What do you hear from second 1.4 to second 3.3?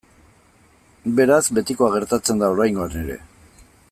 betikoa gertatzen da oraingoan ere.